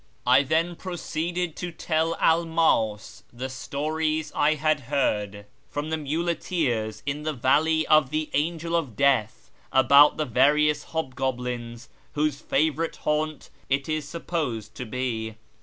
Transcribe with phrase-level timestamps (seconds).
[0.25, 7.21] I then proceeded to tell Elmas the stories I had heard from the muleteers in
[7.21, 13.87] the Valley of the Angel of Death about the various hobgoblins whose favourite haunt it
[13.87, 15.35] is supposed to be.